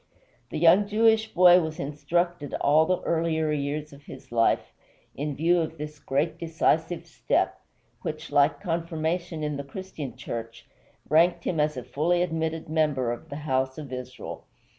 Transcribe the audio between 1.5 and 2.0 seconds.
was